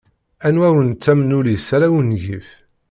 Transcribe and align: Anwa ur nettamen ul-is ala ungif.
Anwa 0.47 0.67
ur 0.77 0.83
nettamen 0.85 1.35
ul-is 1.37 1.67
ala 1.75 1.87
ungif. 1.97 2.47